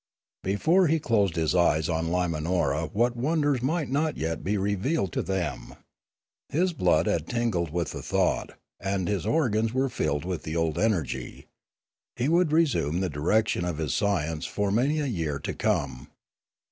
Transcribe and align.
Before 0.41 0.87
he 0.87 0.99
closed 0.99 1.35
his 1.35 1.53
eyes 1.53 1.87
on 1.87 2.07
Limanora 2.07 2.89
what 2.91 3.15
wonders 3.15 3.61
might 3.61 3.87
not 3.87 4.17
yet 4.17 4.43
be 4.43 4.57
revealed 4.57 5.13
to 5.13 5.21
them? 5.21 5.75
His 6.49 6.73
blood 6.73 7.05
had 7.05 7.27
tingled 7.27 7.69
with 7.69 7.91
the 7.91 8.01
thought, 8.01 8.53
and 8.79 9.07
his 9.07 9.27
organs 9.27 9.73
were 9.75 9.89
filled 9.89 10.25
with 10.25 10.41
the 10.41 10.55
old 10.55 10.79
energy. 10.79 11.45
He 12.15 12.27
would 12.27 12.51
resume 12.51 12.99
the 13.01 13.09
direction 13.11 13.63
of 13.63 13.77
his 13.77 13.93
science 13.93 14.47
for 14.47 14.71
many 14.71 14.99
a 14.99 15.05
year 15.05 15.37
to 15.37 15.53
come. 15.53 16.07